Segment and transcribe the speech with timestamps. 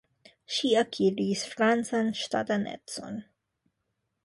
[0.53, 3.23] Ŝi akiris francan ŝtatanecon.